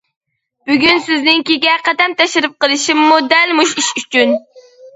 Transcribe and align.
بۈگۈن 0.71 1.01
سىزنىڭكىگە 1.09 1.75
قەدەم 1.89 2.17
تەشرىپ 2.23 2.57
قىلىشىممۇ 2.65 3.21
دەل 3.37 3.57
مۇشۇ 3.61 3.87
ئىش 3.87 3.95
ئۈچۈن. 4.05 4.39